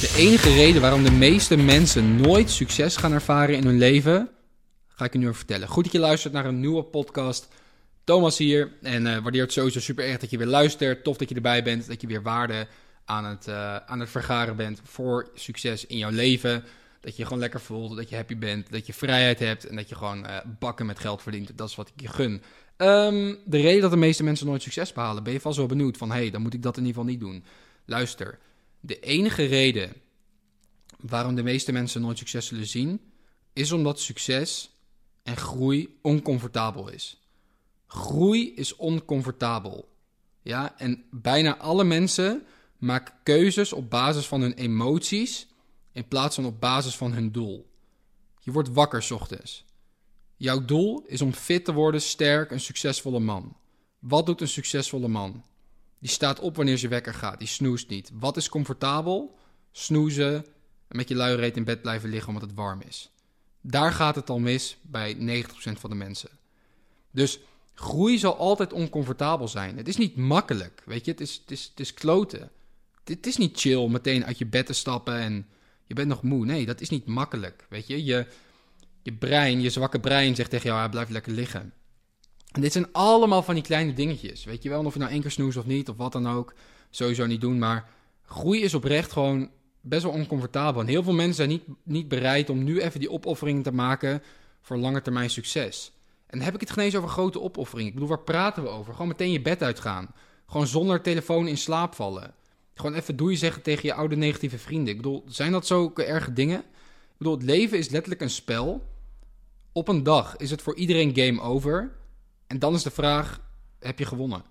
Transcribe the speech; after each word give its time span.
De 0.00 0.14
enige 0.16 0.52
reden 0.54 0.80
waarom 0.80 1.04
de 1.04 1.10
meeste 1.10 1.56
mensen 1.56 2.16
nooit 2.16 2.50
succes 2.50 2.96
gaan 2.96 3.12
ervaren 3.12 3.56
in 3.56 3.64
hun 3.64 3.78
leven, 3.78 4.30
ga 4.88 5.04
ik 5.04 5.12
je 5.12 5.18
nu 5.18 5.24
even 5.24 5.36
vertellen. 5.36 5.68
Goed 5.68 5.84
dat 5.84 5.92
je 5.92 5.98
luistert 5.98 6.32
naar 6.32 6.44
een 6.44 6.60
nieuwe 6.60 6.82
podcast. 6.82 7.48
Thomas 8.04 8.38
hier. 8.38 8.72
En 8.82 9.06
uh, 9.06 9.18
waardeer 9.18 9.42
het 9.42 9.52
sowieso 9.52 9.80
super 9.80 10.04
erg 10.04 10.18
dat 10.18 10.30
je 10.30 10.38
weer 10.38 10.46
luistert. 10.46 11.04
Tof 11.04 11.16
dat 11.16 11.28
je 11.28 11.34
erbij 11.34 11.62
bent. 11.62 11.86
Dat 11.86 12.00
je 12.00 12.06
weer 12.06 12.22
waarde 12.22 12.66
aan 13.04 13.24
het, 13.24 13.46
uh, 13.48 13.76
aan 13.76 14.00
het 14.00 14.10
vergaren 14.10 14.56
bent 14.56 14.80
voor 14.84 15.30
succes 15.34 15.86
in 15.86 15.98
jouw 15.98 16.10
leven. 16.10 16.64
Dat 17.00 17.12
je 17.12 17.18
je 17.18 17.24
gewoon 17.24 17.38
lekker 17.42 17.60
voelt. 17.60 17.96
Dat 17.96 18.08
je 18.08 18.16
happy 18.16 18.36
bent. 18.36 18.72
Dat 18.72 18.86
je 18.86 18.92
vrijheid 18.92 19.38
hebt. 19.38 19.66
En 19.66 19.76
dat 19.76 19.88
je 19.88 19.94
gewoon 19.94 20.24
uh, 20.24 20.36
bakken 20.58 20.86
met 20.86 20.98
geld 20.98 21.22
verdient. 21.22 21.58
Dat 21.58 21.68
is 21.68 21.74
wat 21.74 21.88
ik 21.88 22.00
je 22.00 22.08
gun. 22.08 22.42
Um, 22.76 23.38
de 23.44 23.60
reden 23.60 23.80
dat 23.80 23.90
de 23.90 23.96
meeste 23.96 24.22
mensen 24.22 24.46
nooit 24.46 24.62
succes 24.62 24.92
behalen. 24.92 25.22
Ben 25.22 25.32
je 25.32 25.40
vast 25.40 25.56
wel 25.56 25.66
benieuwd 25.66 25.96
van... 25.96 26.10
Hé, 26.10 26.16
hey, 26.16 26.30
dan 26.30 26.42
moet 26.42 26.54
ik 26.54 26.62
dat 26.62 26.76
in 26.76 26.86
ieder 26.86 27.00
geval 27.00 27.10
niet 27.12 27.20
doen. 27.20 27.44
Luister. 27.84 28.38
De 28.80 29.00
enige 29.00 29.44
reden 29.44 29.92
waarom 31.00 31.34
de 31.34 31.42
meeste 31.42 31.72
mensen 31.72 32.00
nooit 32.00 32.18
succes 32.18 32.46
zullen 32.46 32.66
zien... 32.66 33.00
is 33.52 33.72
omdat 33.72 34.00
succes 34.00 34.70
en 35.22 35.36
groei 35.36 35.98
oncomfortabel 36.02 36.88
is. 36.88 37.20
Groei 37.86 38.54
is 38.54 38.76
oncomfortabel. 38.76 39.88
Ja, 40.42 40.78
en 40.78 41.04
bijna 41.10 41.56
alle 41.56 41.84
mensen 41.84 42.46
maken 42.78 43.14
keuzes 43.22 43.72
op 43.72 43.90
basis 43.90 44.26
van 44.26 44.40
hun 44.40 44.54
emoties 44.54 45.46
in 45.92 46.08
plaats 46.08 46.34
van 46.34 46.44
op 46.44 46.60
basis 46.60 46.96
van 46.96 47.12
hun 47.12 47.32
doel. 47.32 47.70
Je 48.40 48.52
wordt 48.52 48.72
wakker 48.72 49.02
s 49.02 49.10
ochtends. 49.10 49.64
Jouw 50.36 50.64
doel 50.64 51.04
is 51.06 51.22
om 51.22 51.32
fit 51.32 51.64
te 51.64 51.72
worden, 51.72 52.02
sterk, 52.02 52.50
een 52.50 52.60
succesvolle 52.60 53.20
man. 53.20 53.56
Wat 53.98 54.26
doet 54.26 54.40
een 54.40 54.48
succesvolle 54.48 55.08
man? 55.08 55.44
Die 55.98 56.10
staat 56.10 56.40
op 56.40 56.56
wanneer 56.56 56.78
zijn 56.78 56.90
wekker 56.90 57.14
gaat, 57.14 57.38
die 57.38 57.48
snoest 57.48 57.88
niet. 57.88 58.10
Wat 58.14 58.36
is 58.36 58.48
comfortabel? 58.48 59.38
Snoezen 59.72 60.34
en 60.88 60.96
met 60.96 61.08
je 61.08 61.14
luiereet 61.14 61.56
in 61.56 61.64
bed 61.64 61.82
blijven 61.82 62.08
liggen 62.08 62.28
omdat 62.28 62.48
het 62.48 62.56
warm 62.58 62.80
is. 62.80 63.10
Daar 63.60 63.92
gaat 63.92 64.14
het 64.14 64.30
al 64.30 64.38
mis 64.38 64.76
bij 64.82 65.14
90% 65.14 65.46
van 65.72 65.90
de 65.90 65.96
mensen. 65.96 66.30
Dus 67.10 67.38
groei 67.74 68.18
zal 68.18 68.36
altijd 68.36 68.72
oncomfortabel 68.72 69.48
zijn. 69.48 69.76
Het 69.76 69.88
is 69.88 69.96
niet 69.96 70.16
makkelijk, 70.16 70.82
weet 70.86 71.04
je. 71.04 71.10
Het 71.10 71.20
is, 71.20 71.34
het 71.34 71.50
is, 71.50 71.64
het 71.64 71.80
is 71.80 71.94
kloten. 71.94 72.50
Het 73.04 73.26
is 73.26 73.36
niet 73.36 73.60
chill 73.60 73.88
meteen 73.88 74.24
uit 74.24 74.38
je 74.38 74.46
bed 74.46 74.66
te 74.66 74.72
stappen 74.72 75.14
en 75.14 75.46
je 75.86 75.94
bent 75.94 76.08
nog 76.08 76.22
moe. 76.22 76.44
Nee, 76.44 76.66
dat 76.66 76.80
is 76.80 76.88
niet 76.88 77.06
makkelijk, 77.06 77.66
weet 77.68 77.86
je. 77.86 78.04
Je, 78.04 78.26
je 79.04 79.12
brein, 79.12 79.60
je 79.60 79.70
zwakke 79.70 80.00
brein 80.00 80.34
zegt 80.34 80.50
tegen 80.50 80.68
jou, 80.68 80.80
ja, 80.80 80.88
blijf 80.88 81.08
lekker 81.08 81.32
liggen. 81.32 81.72
En 82.50 82.60
dit 82.60 82.72
zijn 82.72 82.92
allemaal 82.92 83.42
van 83.42 83.54
die 83.54 83.62
kleine 83.62 83.92
dingetjes. 83.92 84.44
Weet 84.44 84.62
je 84.62 84.68
wel, 84.68 84.84
of 84.84 84.92
je 84.92 84.98
nou 84.98 85.10
één 85.12 85.20
keer 85.20 85.58
of 85.58 85.66
niet, 85.66 85.88
of 85.88 85.96
wat 85.96 86.12
dan 86.12 86.28
ook. 86.28 86.54
Sowieso 86.90 87.26
niet 87.26 87.40
doen, 87.40 87.58
maar 87.58 87.88
groei 88.22 88.62
is 88.62 88.74
oprecht 88.74 89.12
gewoon 89.12 89.50
best 89.80 90.02
wel 90.02 90.12
oncomfortabel. 90.12 90.80
En 90.80 90.86
heel 90.86 91.02
veel 91.02 91.12
mensen 91.12 91.34
zijn 91.34 91.48
niet, 91.48 91.62
niet 91.82 92.08
bereid 92.08 92.50
om 92.50 92.64
nu 92.64 92.80
even 92.80 93.00
die 93.00 93.10
opoffering 93.10 93.62
te 93.64 93.72
maken 93.72 94.22
voor 94.60 94.76
lange 94.76 95.02
termijn 95.02 95.30
succes. 95.30 95.92
En 96.26 96.38
dan 96.38 96.46
heb 96.46 96.54
ik 96.54 96.60
het 96.60 96.70
geen 96.70 96.96
over 96.96 97.08
grote 97.08 97.40
opofferingen. 97.40 97.88
Ik 97.88 97.94
bedoel, 97.94 98.08
waar 98.08 98.24
praten 98.24 98.62
we 98.62 98.68
over? 98.68 98.92
Gewoon 98.92 99.08
meteen 99.08 99.32
je 99.32 99.40
bed 99.40 99.62
uitgaan. 99.62 100.14
Gewoon 100.46 100.66
zonder 100.66 101.00
telefoon 101.00 101.48
in 101.48 101.56
slaap 101.56 101.94
vallen. 101.94 102.34
Gewoon 102.74 102.94
even 102.94 103.16
doei 103.16 103.36
zeggen 103.36 103.62
tegen 103.62 103.88
je 103.88 103.94
oude 103.94 104.16
negatieve 104.16 104.58
vrienden. 104.58 104.88
Ik 104.88 104.96
bedoel, 104.96 105.24
zijn 105.26 105.52
dat 105.52 105.66
zulke 105.66 106.04
erge 106.04 106.32
dingen? 106.32 106.58
Ik 106.58 107.18
bedoel, 107.18 107.34
het 107.34 107.42
leven 107.42 107.78
is 107.78 107.88
letterlijk 107.88 108.20
een 108.20 108.30
spel. 108.30 108.93
Op 109.76 109.88
een 109.88 110.02
dag 110.02 110.36
is 110.36 110.50
het 110.50 110.62
voor 110.62 110.76
iedereen 110.76 111.16
game 111.16 111.40
over. 111.40 111.90
En 112.46 112.58
dan 112.58 112.74
is 112.74 112.82
de 112.82 112.90
vraag, 112.90 113.40
heb 113.78 113.98
je 113.98 114.04
gewonnen? 114.04 114.44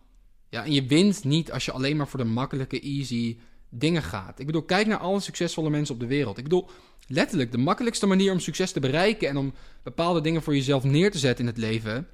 Ja, 0.49 0.63
en 0.63 0.71
je 0.71 0.85
wint 0.85 1.23
niet 1.23 1.51
als 1.51 1.65
je 1.65 1.71
alleen 1.71 1.97
maar 1.97 2.07
voor 2.07 2.19
de 2.19 2.25
makkelijke, 2.25 2.79
easy 2.79 3.37
dingen 3.69 4.03
gaat. 4.03 4.39
Ik 4.39 4.45
bedoel, 4.45 4.63
kijk 4.63 4.87
naar 4.87 4.97
alle 4.97 5.19
succesvolle 5.19 5.69
mensen 5.69 5.93
op 5.93 5.99
de 5.99 6.07
wereld. 6.07 6.37
Ik 6.37 6.43
bedoel, 6.43 6.69
letterlijk, 7.07 7.51
de 7.51 7.57
makkelijkste 7.57 8.05
manier 8.05 8.31
om 8.31 8.39
succes 8.39 8.71
te 8.71 8.79
bereiken 8.79 9.29
en 9.29 9.37
om 9.37 9.53
bepaalde 9.83 10.21
dingen 10.21 10.43
voor 10.43 10.55
jezelf 10.55 10.83
neer 10.83 11.11
te 11.11 11.17
zetten 11.17 11.45
in 11.45 11.51
het 11.51 11.59
leven, 11.59 12.07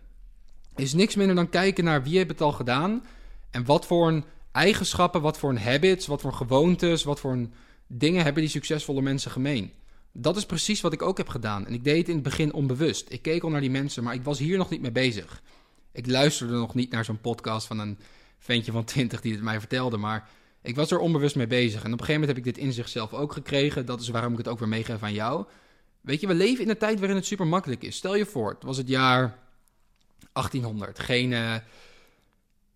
is 0.75 0.93
niks 0.93 1.15
minder 1.15 1.35
dan 1.35 1.49
kijken 1.49 1.83
naar 1.83 2.03
wie 2.03 2.17
heeft 2.17 2.29
het 2.29 2.41
al 2.41 2.51
gedaan 2.51 3.05
en 3.51 3.65
wat 3.65 3.85
voor 3.85 4.07
een 4.07 4.23
eigenschappen, 4.51 5.21
wat 5.21 5.37
voor 5.37 5.49
een 5.49 5.59
habits, 5.59 6.07
wat 6.07 6.21
voor 6.21 6.33
gewoontes, 6.33 7.03
wat 7.03 7.19
voor 7.19 7.47
dingen 7.87 8.23
hebben 8.23 8.41
die 8.41 8.51
succesvolle 8.51 9.01
mensen 9.01 9.31
gemeen. 9.31 9.71
Dat 10.11 10.37
is 10.37 10.45
precies 10.45 10.81
wat 10.81 10.93
ik 10.93 11.01
ook 11.01 11.17
heb 11.17 11.29
gedaan. 11.29 11.65
En 11.65 11.73
ik 11.73 11.83
deed 11.83 11.97
het 11.97 12.07
in 12.07 12.13
het 12.13 12.23
begin 12.23 12.53
onbewust. 12.53 13.11
Ik 13.11 13.21
keek 13.21 13.43
al 13.43 13.49
naar 13.49 13.61
die 13.61 13.69
mensen, 13.69 14.03
maar 14.03 14.13
ik 14.13 14.23
was 14.23 14.39
hier 14.39 14.57
nog 14.57 14.69
niet 14.69 14.81
mee 14.81 14.91
bezig. 14.91 15.41
Ik 15.91 16.07
luisterde 16.07 16.53
nog 16.53 16.73
niet 16.73 16.91
naar 16.91 17.05
zo'n 17.05 17.21
podcast 17.21 17.67
van 17.67 17.79
een 17.79 17.99
ventje 18.39 18.71
van 18.71 18.83
20 18.83 19.21
die 19.21 19.33
het 19.33 19.41
mij 19.41 19.59
vertelde. 19.59 19.97
Maar 19.97 20.29
ik 20.61 20.75
was 20.75 20.91
er 20.91 20.99
onbewust 20.99 21.35
mee 21.35 21.47
bezig. 21.47 21.83
En 21.83 21.93
op 21.93 21.99
een 21.99 22.05
gegeven 22.05 22.21
moment 22.21 22.37
heb 22.37 22.47
ik 22.47 22.53
dit 22.53 22.63
inzicht 22.63 22.89
zelf 22.89 23.13
ook 23.13 23.33
gekregen. 23.33 23.85
Dat 23.85 24.01
is 24.01 24.09
waarom 24.09 24.31
ik 24.31 24.37
het 24.37 24.47
ook 24.47 24.59
weer 24.59 24.67
meegeef 24.67 25.03
aan 25.03 25.13
jou. 25.13 25.45
Weet 26.01 26.21
je, 26.21 26.27
we 26.27 26.33
leven 26.33 26.63
in 26.63 26.69
een 26.69 26.77
tijd 26.77 26.99
waarin 26.99 27.17
het 27.17 27.25
super 27.25 27.47
makkelijk 27.47 27.83
is. 27.83 27.95
Stel 27.95 28.15
je 28.15 28.25
voor, 28.25 28.49
het 28.49 28.63
was 28.63 28.77
het 28.77 28.87
jaar 28.87 29.37
1800. 30.33 30.99
Geen, 30.99 31.31
uh, 31.31 31.55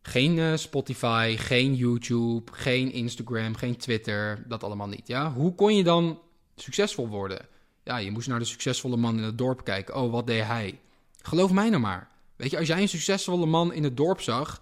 geen 0.01 0.37
uh, 0.37 0.55
Spotify, 0.55 1.35
geen 1.37 1.75
YouTube, 1.75 2.51
geen 2.51 2.91
Instagram, 2.91 3.55
geen 3.55 3.77
Twitter. 3.77 4.43
Dat 4.47 4.63
allemaal 4.63 4.87
niet. 4.87 5.07
Ja? 5.07 5.33
Hoe 5.33 5.55
kon 5.55 5.75
je 5.75 5.83
dan 5.83 6.19
succesvol 6.55 7.07
worden? 7.07 7.47
Ja, 7.83 7.97
je 7.97 8.11
moest 8.11 8.27
naar 8.27 8.39
de 8.39 8.45
succesvolle 8.45 8.97
man 8.97 9.17
in 9.17 9.23
het 9.23 9.37
dorp 9.37 9.63
kijken. 9.63 9.95
Oh, 9.95 10.11
wat 10.11 10.27
deed 10.27 10.43
hij? 10.43 10.79
Geloof 11.21 11.51
mij 11.51 11.69
nou 11.69 11.81
maar. 11.81 12.09
Weet 12.35 12.51
je, 12.51 12.57
als 12.57 12.67
jij 12.67 12.81
een 12.81 12.89
succesvolle 12.89 13.45
man 13.45 13.73
in 13.73 13.83
het 13.83 13.97
dorp 13.97 14.21
zag 14.21 14.61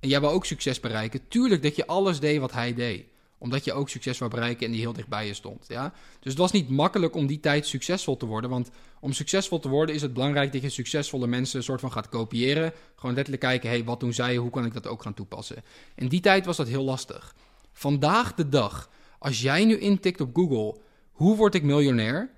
en 0.00 0.08
jij 0.08 0.20
wil 0.20 0.30
ook 0.30 0.46
succes 0.46 0.80
bereiken, 0.80 1.28
tuurlijk 1.28 1.62
dat 1.62 1.76
je 1.76 1.86
alles 1.86 2.20
deed 2.20 2.40
wat 2.40 2.52
hij 2.52 2.74
deed. 2.74 3.04
Omdat 3.38 3.64
je 3.64 3.72
ook 3.72 3.88
succes 3.88 4.18
wou 4.18 4.30
bereiken 4.30 4.66
en 4.66 4.72
die 4.72 4.80
heel 4.80 4.92
dichtbij 4.92 5.26
je 5.26 5.34
stond. 5.34 5.64
Ja? 5.68 5.92
Dus 6.20 6.32
het 6.32 6.40
was 6.40 6.52
niet 6.52 6.68
makkelijk 6.68 7.14
om 7.14 7.26
die 7.26 7.40
tijd 7.40 7.66
succesvol 7.66 8.16
te 8.16 8.26
worden. 8.26 8.50
Want 8.50 8.70
om 9.00 9.12
succesvol 9.12 9.58
te 9.58 9.68
worden 9.68 9.94
is 9.94 10.02
het 10.02 10.12
belangrijk 10.12 10.52
dat 10.52 10.62
je 10.62 10.68
succesvolle 10.68 11.26
mensen 11.26 11.58
een 11.58 11.64
soort 11.64 11.80
van 11.80 11.92
gaat 11.92 12.08
kopiëren. 12.08 12.72
Gewoon 12.96 13.14
letterlijk 13.14 13.44
kijken, 13.44 13.68
hé, 13.68 13.76
hey, 13.76 13.84
wat 13.84 14.00
doen 14.00 14.12
zij, 14.12 14.36
hoe 14.36 14.50
kan 14.50 14.64
ik 14.64 14.72
dat 14.72 14.86
ook 14.86 15.02
gaan 15.02 15.14
toepassen? 15.14 15.64
In 15.94 16.08
die 16.08 16.20
tijd 16.20 16.46
was 16.46 16.56
dat 16.56 16.68
heel 16.68 16.84
lastig. 16.84 17.34
Vandaag 17.72 18.34
de 18.34 18.48
dag, 18.48 18.90
als 19.22 19.40
jij 19.40 19.64
nu 19.64 19.78
intikt 19.78 20.20
op 20.20 20.36
Google, 20.36 20.80
hoe 21.12 21.36
word 21.36 21.54
ik 21.54 21.62
miljonair? 21.62 22.30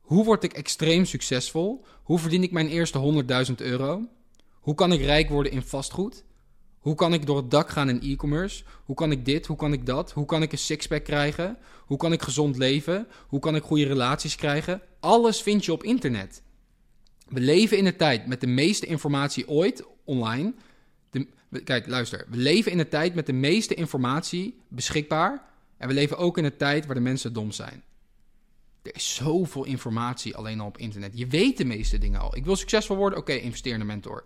Hoe 0.00 0.24
word 0.24 0.44
ik 0.44 0.52
extreem 0.52 1.04
succesvol? 1.04 1.84
Hoe 2.02 2.18
verdien 2.18 2.42
ik 2.42 2.52
mijn 2.52 2.68
eerste 2.68 3.24
100.000 3.48 3.54
euro? 3.56 4.08
Hoe 4.50 4.74
kan 4.74 4.92
ik 4.92 5.00
rijk 5.00 5.28
worden 5.28 5.52
in 5.52 5.62
vastgoed? 5.62 6.24
Hoe 6.78 6.94
kan 6.94 7.12
ik 7.12 7.26
door 7.26 7.36
het 7.36 7.50
dak 7.50 7.70
gaan 7.70 7.88
in 7.88 8.00
e-commerce? 8.00 8.64
Hoe 8.84 8.96
kan 8.96 9.10
ik 9.10 9.24
dit? 9.24 9.46
Hoe 9.46 9.56
kan 9.56 9.72
ik 9.72 9.86
dat? 9.86 10.12
Hoe 10.12 10.24
kan 10.24 10.42
ik 10.42 10.52
een 10.52 10.58
sixpack 10.58 11.04
krijgen? 11.04 11.58
Hoe 11.86 11.96
kan 11.96 12.12
ik 12.12 12.22
gezond 12.22 12.56
leven? 12.56 13.06
Hoe 13.26 13.40
kan 13.40 13.56
ik 13.56 13.62
goede 13.62 13.86
relaties 13.86 14.36
krijgen? 14.36 14.82
Alles 15.00 15.42
vind 15.42 15.64
je 15.64 15.72
op 15.72 15.82
internet. 15.82 16.42
We 17.28 17.40
leven 17.40 17.78
in 17.78 17.86
een 17.86 17.96
tijd 17.96 18.26
met 18.26 18.40
de 18.40 18.46
meeste 18.46 18.86
informatie 18.86 19.48
ooit 19.48 19.84
online. 20.04 20.54
De, 21.10 21.26
kijk, 21.64 21.86
luister. 21.86 22.26
We 22.28 22.36
leven 22.36 22.72
in 22.72 22.78
een 22.78 22.88
tijd 22.88 23.14
met 23.14 23.26
de 23.26 23.32
meeste 23.32 23.74
informatie 23.74 24.58
beschikbaar. 24.68 25.51
En 25.82 25.88
we 25.88 25.94
leven 25.94 26.18
ook 26.18 26.38
in 26.38 26.44
een 26.44 26.56
tijd 26.56 26.86
waar 26.86 26.94
de 26.94 27.00
mensen 27.00 27.32
dom 27.32 27.52
zijn. 27.52 27.82
Er 28.82 28.94
is 28.94 29.14
zoveel 29.14 29.64
informatie 29.64 30.36
alleen 30.36 30.60
al 30.60 30.66
op 30.66 30.78
internet. 30.78 31.18
Je 31.18 31.26
weet 31.26 31.56
de 31.56 31.64
meeste 31.64 31.98
dingen 31.98 32.20
al. 32.20 32.36
Ik 32.36 32.44
wil 32.44 32.56
succesvol 32.56 32.96
worden? 32.96 33.18
Oké, 33.18 33.32
investeer 33.32 33.74
in 33.74 33.80
een 33.80 33.86
mentor. 33.86 34.24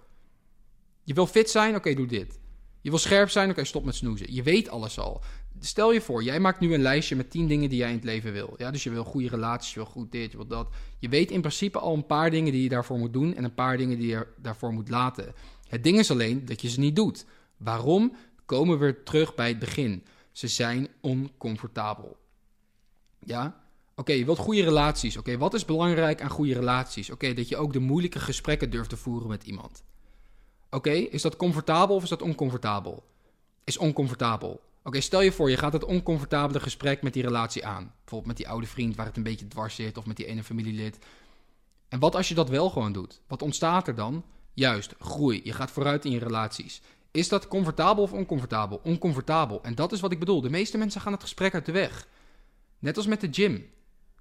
Je 1.03 1.15
wil 1.15 1.27
fit 1.27 1.51
zijn? 1.51 1.75
Oké, 1.75 1.95
doe 1.95 2.07
dit. 2.07 2.39
Je 2.81 2.91
wil 2.91 2.99
scherp 2.99 3.31
zijn? 3.31 3.51
Oké, 3.51 3.65
stop 3.65 3.85
met 3.85 3.95
snoezen. 3.95 4.35
Je 4.35 4.43
weet 4.43 4.69
alles 4.69 4.99
al. 4.99 5.21
Stel 5.61 5.93
je 5.93 6.01
voor, 6.01 6.23
jij 6.23 6.41
maakt 6.41 6.61
nu 6.61 6.75
een 6.75 6.83
lijstje 6.83 7.17
met 7.17 7.31
10 7.31 7.49
dingen 7.49 7.69
die 7.69 7.79
jij 7.79 7.89
in 7.89 7.95
het 7.95 8.05
leven 8.05 8.33
wil. 8.33 8.55
Ja, 8.57 8.71
dus 8.71 8.83
je 8.83 8.91
wil 8.91 9.05
goede 9.05 9.29
relaties, 9.29 9.75
je 9.75 9.81
wil 9.81 9.89
goed 9.89 10.13
dit, 10.13 10.31
je 10.31 10.37
wil 10.37 10.47
dat. 10.47 10.69
Je 10.99 11.09
weet 11.09 11.31
in 11.31 11.41
principe 11.41 11.79
al 11.79 11.95
een 11.95 12.07
paar 12.07 12.31
dingen 12.31 12.53
die 12.53 12.63
je 12.63 12.69
daarvoor 12.69 12.99
moet 12.99 13.13
doen 13.13 13.35
en 13.35 13.45
een 13.45 13.55
paar 13.55 13.77
dingen 13.77 13.99
die 13.99 14.09
je 14.09 14.27
daarvoor 14.43 14.73
moet 14.73 14.89
laten. 14.89 15.35
Het 15.69 15.85
ding 15.85 15.99
is 15.99 16.11
alleen 16.11 16.45
dat 16.45 16.63
je 16.63 16.69
ze 16.69 16.81
niet 16.81 16.97
doet. 16.97 17.25
Waarom? 17.57 18.17
Komen 18.45 18.79
we 18.79 19.03
terug 19.03 19.35
bij 19.35 19.49
het 19.49 19.59
begin. 19.59 20.05
Ze 20.37 20.49
zijn 20.49 20.89
oncomfortabel. 21.01 22.17
Ja? 23.19 23.61
Oké, 23.95 24.13
je 24.13 24.25
wilt 24.25 24.39
goede 24.39 24.63
relaties. 24.63 25.17
Oké, 25.17 25.39
wat 25.39 25.55
is 25.55 25.65
belangrijk 25.65 26.21
aan 26.23 26.31
goede 26.31 26.55
relaties? 26.55 27.11
Oké, 27.11 27.35
dat 27.35 27.49
je 27.49 27.57
ook 27.57 27.73
de 27.73 27.79
moeilijke 27.79 28.19
gesprekken 28.19 28.71
durft 28.71 28.89
te 28.89 28.97
voeren 28.97 29.29
met 29.29 29.45
iemand. 29.45 29.83
Oké, 30.71 30.91
is 30.91 31.23
dat 31.23 31.37
comfortabel 31.37 31.97
of 31.97 32.03
is 32.03 32.09
dat 32.09 32.23
oncomfortabel? 32.23 33.05
Is 33.65 33.79
oncomfortabel. 33.79 34.61
Oké, 34.83 35.01
stel 35.01 35.21
je 35.21 35.33
voor, 35.33 35.51
je 35.51 35.57
gaat 35.57 35.73
het 35.73 35.85
oncomfortabele 35.85 36.61
gesprek 36.61 37.03
met 37.03 37.13
die 37.13 37.23
relatie 37.23 37.67
aan. 37.67 37.93
Bijvoorbeeld 37.99 38.27
met 38.27 38.37
die 38.37 38.49
oude 38.49 38.67
vriend 38.67 38.97
waar 38.97 39.07
het 39.07 39.17
een 39.17 39.23
beetje 39.23 39.49
dwars 39.49 39.75
zit 39.75 39.97
of 39.97 40.07
met 40.07 40.17
die 40.17 40.27
ene 40.27 40.45
familielid. 40.45 40.99
En 41.89 41.99
wat 41.99 42.15
als 42.15 42.29
je 42.29 42.35
dat 42.35 42.49
wel 42.49 42.71
gewoon 42.71 42.93
doet? 42.93 43.21
Wat 43.27 43.43
ontstaat 43.43 43.89
er 43.89 43.95
dan? 43.95 44.25
Juist, 44.53 44.95
groei. 44.99 45.41
Je 45.45 45.53
gaat 45.53 45.71
vooruit 45.71 46.05
in 46.05 46.11
je 46.11 46.19
relaties. 46.19 46.81
Is 47.17 47.29
dat 47.29 47.49
comfortabel 47.49 48.03
of 48.03 48.13
oncomfortabel? 48.13 48.81
Oncomfortabel. 48.85 49.63
En 49.63 49.75
dat 49.75 49.93
is 49.93 50.01
wat 50.01 50.13
ik 50.13 50.19
bedoel. 50.19 50.41
De 50.41 50.51
meeste 50.51 50.79
mensen 50.79 51.01
gaan 51.01 51.13
het 51.13 51.23
gesprek 51.23 51.55
uit 51.55 51.67
de 51.67 51.73
weg. 51.73 52.09
Net 52.79 52.97
als 52.97 53.07
met 53.07 53.21
de 53.21 53.29
gym. 53.31 53.67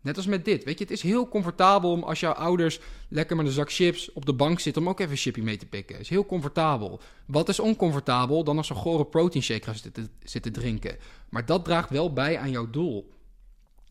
Net 0.01 0.17
als 0.17 0.25
met 0.25 0.45
dit. 0.45 0.63
Weet 0.63 0.77
je, 0.77 0.83
het 0.83 0.93
is 0.93 1.01
heel 1.01 1.27
comfortabel 1.27 1.91
om 1.91 2.03
als 2.03 2.19
jouw 2.19 2.31
ouders 2.31 2.79
lekker 3.09 3.35
met 3.35 3.45
een 3.45 3.51
zak 3.51 3.71
chips 3.71 4.11
op 4.13 4.25
de 4.25 4.33
bank 4.33 4.59
zitten 4.59 4.81
om 4.81 4.89
ook 4.89 4.99
even 4.99 5.33
een 5.33 5.43
mee 5.43 5.57
te 5.57 5.65
pikken. 5.65 5.99
Is 5.99 6.09
heel 6.09 6.25
comfortabel. 6.25 6.99
Wat 7.25 7.49
is 7.49 7.59
oncomfortabel 7.59 8.43
dan 8.43 8.57
als 8.57 8.69
een 8.69 8.75
gore 8.75 9.05
protein 9.05 9.43
shake 9.43 9.63
gaan 9.63 9.75
zitten, 9.75 10.09
zitten 10.23 10.51
drinken? 10.51 10.97
Maar 11.29 11.45
dat 11.45 11.65
draagt 11.65 11.89
wel 11.89 12.13
bij 12.13 12.37
aan 12.37 12.51
jouw 12.51 12.69
doel. 12.69 13.11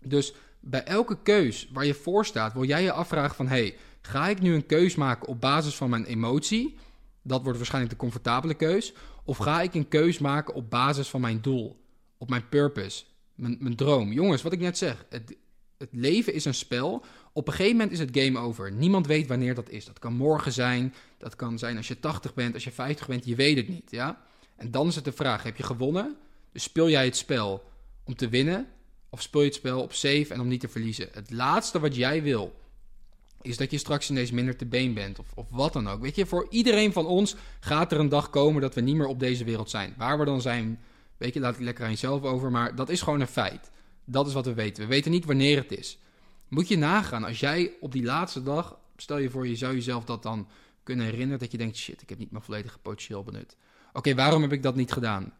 Dus 0.00 0.34
bij 0.60 0.84
elke 0.84 1.18
keus 1.22 1.68
waar 1.72 1.86
je 1.86 1.94
voor 1.94 2.26
staat, 2.26 2.52
wil 2.52 2.64
jij 2.64 2.82
je 2.82 2.92
afvragen 2.92 3.36
van... 3.36 3.46
hey, 3.46 3.76
ga 4.00 4.28
ik 4.28 4.40
nu 4.40 4.54
een 4.54 4.66
keus 4.66 4.94
maken 4.94 5.28
op 5.28 5.40
basis 5.40 5.74
van 5.74 5.90
mijn 5.90 6.04
emotie? 6.04 6.76
Dat 7.26 7.42
wordt 7.42 7.56
waarschijnlijk 7.58 7.92
de 7.92 8.00
comfortabele 8.00 8.54
keus. 8.54 8.92
Of 9.24 9.36
ga 9.36 9.62
ik 9.62 9.74
een 9.74 9.88
keus 9.88 10.18
maken 10.18 10.54
op 10.54 10.70
basis 10.70 11.08
van 11.08 11.20
mijn 11.20 11.40
doel? 11.40 11.84
Op 12.18 12.28
mijn 12.28 12.48
purpose? 12.48 13.04
Mijn, 13.34 13.56
mijn 13.60 13.76
droom? 13.76 14.12
Jongens, 14.12 14.42
wat 14.42 14.52
ik 14.52 14.60
net 14.60 14.78
zeg. 14.78 15.06
Het, 15.08 15.36
het 15.78 15.88
leven 15.92 16.34
is 16.34 16.44
een 16.44 16.54
spel. 16.54 17.04
Op 17.32 17.46
een 17.46 17.52
gegeven 17.54 17.76
moment 17.76 17.92
is 17.92 17.98
het 17.98 18.18
game 18.18 18.38
over. 18.38 18.72
Niemand 18.72 19.06
weet 19.06 19.26
wanneer 19.26 19.54
dat 19.54 19.70
is. 19.70 19.84
Dat 19.84 19.98
kan 19.98 20.14
morgen 20.14 20.52
zijn. 20.52 20.94
Dat 21.18 21.36
kan 21.36 21.58
zijn 21.58 21.76
als 21.76 21.88
je 21.88 22.00
80 22.00 22.34
bent, 22.34 22.54
als 22.54 22.64
je 22.64 22.72
50 22.72 23.06
bent. 23.06 23.24
Je 23.24 23.34
weet 23.34 23.56
het 23.56 23.68
niet, 23.68 23.90
ja? 23.90 24.22
En 24.56 24.70
dan 24.70 24.86
is 24.86 24.94
het 24.94 25.04
de 25.04 25.12
vraag, 25.12 25.42
heb 25.42 25.56
je 25.56 25.62
gewonnen? 25.62 26.16
Dus 26.52 26.62
speel 26.62 26.90
jij 26.90 27.04
het 27.04 27.16
spel 27.16 27.64
om 28.04 28.14
te 28.16 28.28
winnen? 28.28 28.66
Of 29.08 29.22
speel 29.22 29.40
je 29.40 29.46
het 29.46 29.56
spel 29.56 29.82
op 29.82 29.92
safe 29.92 30.26
en 30.28 30.40
om 30.40 30.48
niet 30.48 30.60
te 30.60 30.68
verliezen? 30.68 31.08
Het 31.12 31.30
laatste 31.30 31.80
wat 31.80 31.96
jij 31.96 32.22
wil, 32.22 32.54
is 33.44 33.56
dat 33.56 33.70
je 33.70 33.78
straks 33.78 34.10
ineens 34.10 34.30
minder 34.30 34.56
te 34.56 34.66
been 34.66 34.94
bent. 34.94 35.18
Of, 35.18 35.26
of 35.34 35.46
wat 35.50 35.72
dan 35.72 35.88
ook. 35.88 36.00
Weet 36.00 36.16
je, 36.16 36.26
voor 36.26 36.46
iedereen 36.50 36.92
van 36.92 37.06
ons 37.06 37.34
gaat 37.60 37.92
er 37.92 37.98
een 37.98 38.08
dag 38.08 38.30
komen 38.30 38.60
dat 38.60 38.74
we 38.74 38.80
niet 38.80 38.96
meer 38.96 39.06
op 39.06 39.20
deze 39.20 39.44
wereld 39.44 39.70
zijn. 39.70 39.94
Waar 39.96 40.18
we 40.18 40.24
dan 40.24 40.40
zijn, 40.40 40.80
weet 41.16 41.34
je, 41.34 41.40
laat 41.40 41.54
ik 41.54 41.60
lekker 41.60 41.84
aan 41.84 41.90
jezelf 41.90 42.22
over. 42.22 42.50
Maar 42.50 42.74
dat 42.74 42.88
is 42.88 43.02
gewoon 43.02 43.20
een 43.20 43.26
feit. 43.26 43.70
Dat 44.04 44.26
is 44.26 44.32
wat 44.32 44.44
we 44.44 44.54
weten. 44.54 44.82
We 44.82 44.88
weten 44.88 45.10
niet 45.10 45.24
wanneer 45.24 45.56
het 45.56 45.78
is. 45.78 45.98
Moet 46.48 46.68
je 46.68 46.78
nagaan, 46.78 47.24
als 47.24 47.40
jij 47.40 47.72
op 47.80 47.92
die 47.92 48.04
laatste 48.04 48.42
dag, 48.42 48.78
stel 48.96 49.18
je 49.18 49.30
voor, 49.30 49.46
je 49.48 49.56
zou 49.56 49.74
jezelf 49.74 50.04
dat 50.04 50.22
dan 50.22 50.48
kunnen 50.82 51.04
herinneren, 51.04 51.38
dat 51.38 51.50
je 51.50 51.58
denkt, 51.58 51.76
shit, 51.76 52.02
ik 52.02 52.08
heb 52.08 52.18
niet 52.18 52.30
mijn 52.30 52.44
volledige 52.44 52.78
potentieel 52.78 53.22
benut. 53.22 53.56
Oké, 53.92 54.14
waarom 54.14 54.42
heb 54.42 54.52
ik 54.52 54.62
dat 54.62 54.74
niet 54.74 54.92
gedaan? 54.92 55.32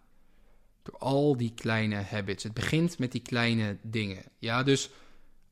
Door 0.82 0.98
al 0.98 1.36
die 1.36 1.52
kleine 1.54 1.96
habits. 1.96 2.42
Het 2.42 2.54
begint 2.54 2.98
met 2.98 3.12
die 3.12 3.22
kleine 3.22 3.76
dingen. 3.82 4.22
Ja, 4.38 4.62
dus 4.62 4.90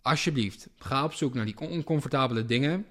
alsjeblieft, 0.03 0.69
ga 0.77 1.05
op 1.05 1.13
zoek 1.13 1.35
naar 1.35 1.45
die 1.45 1.59
oncomfortabele 1.59 2.45
dingen 2.45 2.87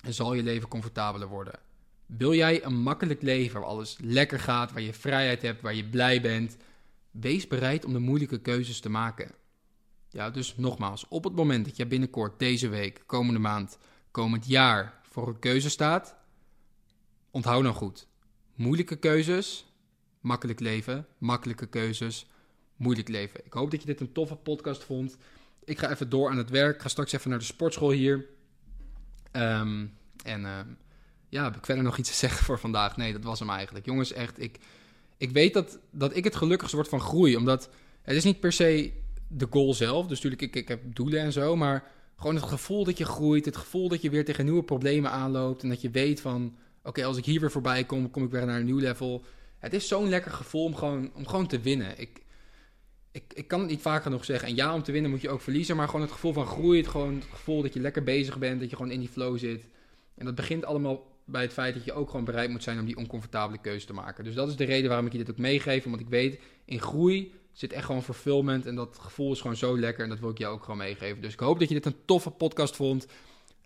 en 0.00 0.14
zal 0.14 0.34
je 0.34 0.42
leven 0.42 0.68
comfortabeler 0.68 1.28
worden. 1.28 1.58
Wil 2.06 2.34
jij 2.34 2.64
een 2.64 2.80
makkelijk 2.82 3.22
leven 3.22 3.60
waar 3.60 3.68
alles 3.68 3.96
lekker 4.00 4.40
gaat, 4.40 4.72
waar 4.72 4.82
je 4.82 4.92
vrijheid 4.92 5.42
hebt, 5.42 5.60
waar 5.60 5.74
je 5.74 5.88
blij 5.88 6.20
bent? 6.20 6.56
Wees 7.10 7.46
bereid 7.46 7.84
om 7.84 7.92
de 7.92 7.98
moeilijke 7.98 8.40
keuzes 8.40 8.80
te 8.80 8.88
maken. 8.88 9.30
Ja, 10.08 10.30
dus 10.30 10.56
nogmaals, 10.56 11.08
op 11.08 11.24
het 11.24 11.34
moment 11.34 11.64
dat 11.64 11.76
je 11.76 11.86
binnenkort 11.86 12.38
deze 12.38 12.68
week, 12.68 13.02
komende 13.06 13.40
maand, 13.40 13.78
komend 14.10 14.46
jaar 14.46 15.00
voor 15.10 15.28
een 15.28 15.38
keuze 15.38 15.70
staat, 15.70 16.16
onthoud 17.30 17.62
nou 17.62 17.74
goed. 17.74 18.06
Moeilijke 18.54 18.96
keuzes, 18.96 19.66
makkelijk 20.20 20.60
leven. 20.60 21.06
Makkelijke 21.18 21.66
keuzes, 21.66 22.26
moeilijk 22.76 23.08
leven. 23.08 23.44
Ik 23.44 23.52
hoop 23.52 23.70
dat 23.70 23.80
je 23.80 23.86
dit 23.86 24.00
een 24.00 24.12
toffe 24.12 24.36
podcast 24.36 24.84
vond. 24.84 25.16
Ik 25.64 25.78
ga 25.78 25.90
even 25.90 26.08
door 26.08 26.30
aan 26.30 26.36
het 26.36 26.50
werk. 26.50 26.82
Ga 26.82 26.88
straks 26.88 27.12
even 27.12 27.30
naar 27.30 27.38
de 27.38 27.44
sportschool 27.44 27.90
hier. 27.90 28.26
Ehm, 29.30 29.86
en 30.24 30.40
uh, 30.40 30.58
ja, 31.28 31.44
heb 31.44 31.56
ik 31.56 31.64
verder 31.64 31.84
nog 31.84 31.98
iets 31.98 32.10
te 32.10 32.16
zeggen 32.26 32.44
voor 32.44 32.58
vandaag? 32.58 32.96
Nee, 32.96 33.12
dat 33.12 33.24
was 33.24 33.38
hem 33.38 33.50
eigenlijk. 33.50 33.86
Jongens, 33.86 34.12
echt, 34.12 34.42
ik, 34.42 34.58
ik 35.16 35.30
weet 35.30 35.54
dat, 35.54 35.78
dat 35.90 36.16
ik 36.16 36.24
het 36.24 36.36
gelukkigst 36.36 36.74
word 36.74 36.88
van 36.88 37.00
groei. 37.00 37.36
Omdat 37.36 37.68
het 38.02 38.16
is 38.16 38.24
niet 38.24 38.40
per 38.40 38.52
se 38.52 38.92
de 39.28 39.46
goal 39.50 39.74
zelf. 39.74 40.06
Dus 40.06 40.20
natuurlijk, 40.20 40.42
ik, 40.42 40.56
ik 40.62 40.68
heb 40.68 40.94
doelen 40.94 41.20
en 41.20 41.32
zo. 41.32 41.56
Maar 41.56 41.90
gewoon 42.16 42.34
het 42.34 42.44
gevoel 42.44 42.84
dat 42.84 42.98
je 42.98 43.04
groeit. 43.04 43.44
Het 43.44 43.56
gevoel 43.56 43.88
dat 43.88 44.02
je 44.02 44.10
weer 44.10 44.24
tegen 44.24 44.44
nieuwe 44.44 44.62
problemen 44.62 45.10
aanloopt. 45.10 45.62
En 45.62 45.68
dat 45.68 45.80
je 45.80 45.90
weet 45.90 46.20
van, 46.20 46.56
oké, 46.82 47.04
als 47.04 47.16
ik 47.16 47.24
hier 47.24 47.40
weer 47.40 47.50
voorbij 47.50 47.84
kom, 47.84 48.10
kom 48.10 48.24
ik 48.24 48.30
weer 48.30 48.46
naar 48.46 48.58
een 48.58 48.64
nieuw 48.64 48.78
level. 48.78 49.24
Het 49.58 49.74
is 49.74 49.88
zo'n 49.88 50.08
lekker 50.08 50.30
gevoel 50.30 50.64
om 50.64 50.74
gewoon, 50.74 51.10
om 51.14 51.26
gewoon 51.26 51.46
te 51.46 51.60
winnen. 51.60 52.00
Ik, 52.00 52.21
ik, 53.12 53.24
ik 53.34 53.48
kan 53.48 53.60
het 53.60 53.68
niet 53.68 53.80
vaak 53.80 54.02
genoeg 54.02 54.24
zeggen. 54.24 54.48
En 54.48 54.54
ja, 54.54 54.74
om 54.74 54.82
te 54.82 54.92
winnen 54.92 55.10
moet 55.10 55.20
je 55.20 55.30
ook 55.30 55.40
verliezen. 55.40 55.76
Maar 55.76 55.86
gewoon 55.86 56.00
het 56.00 56.12
gevoel 56.12 56.32
van 56.32 56.46
groei. 56.46 56.78
Het, 56.78 56.88
gewoon 56.88 57.14
het 57.14 57.24
gevoel 57.30 57.62
dat 57.62 57.74
je 57.74 57.80
lekker 57.80 58.02
bezig 58.02 58.38
bent. 58.38 58.60
Dat 58.60 58.70
je 58.70 58.76
gewoon 58.76 58.90
in 58.90 59.00
die 59.00 59.08
flow 59.08 59.38
zit. 59.38 59.66
En 60.14 60.24
dat 60.24 60.34
begint 60.34 60.64
allemaal 60.64 61.10
bij 61.24 61.42
het 61.42 61.52
feit 61.52 61.74
dat 61.74 61.84
je 61.84 61.92
ook 61.92 62.10
gewoon 62.10 62.24
bereid 62.24 62.50
moet 62.50 62.62
zijn 62.62 62.78
om 62.78 62.84
die 62.84 62.96
oncomfortabele 62.96 63.60
keuze 63.60 63.86
te 63.86 63.92
maken. 63.92 64.24
Dus 64.24 64.34
dat 64.34 64.48
is 64.48 64.56
de 64.56 64.64
reden 64.64 64.88
waarom 64.88 65.06
ik 65.06 65.12
je 65.12 65.18
dit 65.18 65.30
ook 65.30 65.38
meegeef. 65.38 65.84
Want 65.84 66.00
ik 66.00 66.08
weet, 66.08 66.40
in 66.64 66.80
groei 66.80 67.32
zit 67.52 67.72
echt 67.72 67.84
gewoon 67.84 68.02
fulfillment. 68.02 68.66
En 68.66 68.74
dat 68.74 68.98
gevoel 69.00 69.32
is 69.32 69.40
gewoon 69.40 69.56
zo 69.56 69.78
lekker. 69.78 70.04
En 70.04 70.10
dat 70.10 70.20
wil 70.20 70.30
ik 70.30 70.38
jou 70.38 70.54
ook 70.54 70.62
gewoon 70.62 70.78
meegeven. 70.78 71.22
Dus 71.22 71.32
ik 71.32 71.40
hoop 71.40 71.58
dat 71.58 71.68
je 71.68 71.74
dit 71.74 71.86
een 71.86 72.04
toffe 72.04 72.30
podcast 72.30 72.76
vond. 72.76 73.06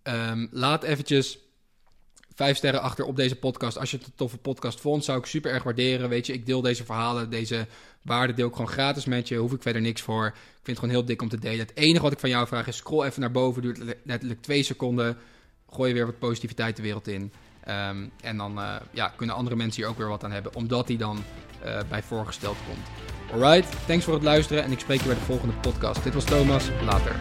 Um, 0.02 0.48
laat 0.50 0.82
eventjes 0.82 1.38
vijf 2.36 2.56
sterren 2.56 2.80
achter 2.80 3.04
op 3.04 3.16
deze 3.16 3.36
podcast. 3.36 3.78
Als 3.78 3.90
je 3.90 3.96
het 3.96 4.06
een 4.06 4.12
toffe 4.16 4.36
podcast 4.38 4.80
vond, 4.80 5.04
zou 5.04 5.18
ik 5.18 5.26
super 5.26 5.50
erg 5.52 5.62
waarderen. 5.62 6.08
Weet 6.08 6.26
je, 6.26 6.32
ik 6.32 6.46
deel 6.46 6.60
deze 6.60 6.84
verhalen, 6.84 7.30
deze 7.30 7.66
waarden 8.02 8.36
deel 8.36 8.48
ik 8.48 8.52
gewoon 8.52 8.70
gratis 8.70 9.04
met 9.04 9.28
je. 9.28 9.36
Hoef 9.36 9.52
ik 9.52 9.62
verder 9.62 9.82
niks 9.82 10.02
voor. 10.02 10.26
Ik 10.26 10.32
vind 10.52 10.66
het 10.66 10.78
gewoon 10.78 10.94
heel 10.94 11.04
dik 11.04 11.22
om 11.22 11.28
te 11.28 11.38
delen. 11.38 11.58
Het 11.58 11.76
enige 11.76 12.02
wat 12.02 12.12
ik 12.12 12.18
van 12.18 12.28
jou 12.28 12.46
vraag 12.46 12.66
is, 12.66 12.76
scroll 12.76 13.06
even 13.06 13.20
naar 13.20 13.30
boven. 13.30 13.62
Duurt 13.62 13.96
letterlijk 14.04 14.42
twee 14.42 14.62
seconden. 14.62 15.16
Gooi 15.70 15.92
weer 15.92 16.06
wat 16.06 16.18
positiviteit 16.18 16.76
de 16.76 16.82
wereld 16.82 17.08
in. 17.08 17.32
Um, 17.68 18.10
en 18.20 18.36
dan 18.36 18.58
uh, 18.58 18.74
ja, 18.90 19.12
kunnen 19.16 19.34
andere 19.36 19.56
mensen 19.56 19.82
hier 19.82 19.90
ook 19.90 19.98
weer 19.98 20.08
wat 20.08 20.24
aan 20.24 20.32
hebben, 20.32 20.54
omdat 20.54 20.86
die 20.86 20.98
dan 20.98 21.24
uh, 21.64 21.78
bij 21.88 22.02
voorgesteld 22.02 22.56
komt. 22.66 22.86
Alright, 23.32 23.76
thanks 23.86 24.04
voor 24.04 24.14
het 24.14 24.22
luisteren 24.22 24.64
en 24.64 24.72
ik 24.72 24.78
spreek 24.78 25.00
je 25.00 25.06
bij 25.06 25.14
de 25.14 25.20
volgende 25.20 25.54
podcast. 25.54 26.04
Dit 26.04 26.14
was 26.14 26.24
Thomas, 26.24 26.68
later. 26.84 27.16